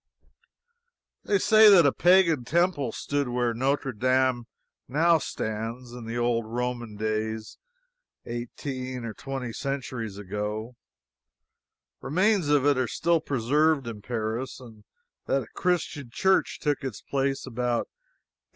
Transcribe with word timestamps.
They 1.25 1.37
say 1.37 1.69
that 1.69 1.85
a 1.85 1.91
pagan 1.93 2.43
temple 2.43 2.91
stood 2.91 3.29
where 3.29 3.53
Notre 3.53 3.93
Dame 3.93 4.47
now 4.87 5.19
stands, 5.19 5.91
in 5.93 6.05
the 6.07 6.17
old 6.17 6.47
Roman 6.47 6.95
days, 6.95 7.59
eighteen 8.25 9.05
or 9.05 9.13
twenty 9.13 9.53
centuries 9.53 10.17
ago 10.17 10.75
remains 12.01 12.47
of 12.49 12.65
it 12.65 12.79
are 12.79 12.87
still 12.87 13.19
preserved 13.21 13.85
in 13.85 14.01
Paris; 14.01 14.59
and 14.59 14.85
that 15.27 15.43
a 15.43 15.47
Christian 15.55 16.09
church 16.11 16.57
took 16.59 16.83
its 16.83 17.01
place 17.03 17.45
about 17.45 17.85
A. 17.87 17.89